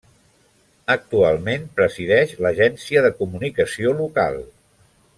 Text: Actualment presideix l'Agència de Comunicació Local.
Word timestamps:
Actualment 0.93 1.67
presideix 1.81 2.33
l'Agència 2.47 3.05
de 3.09 3.13
Comunicació 3.23 3.93
Local. 4.03 4.43